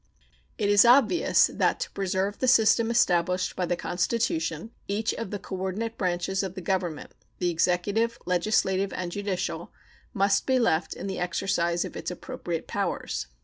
[0.57, 5.37] It is obvious that to preserve the system established by the Constitution each of the
[5.37, 9.71] coordinate branches of the Government the executive, legislative, and judicial
[10.11, 13.27] must be left in the exercise of its appropriate powers.